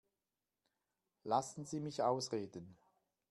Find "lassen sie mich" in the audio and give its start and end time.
1.23-2.01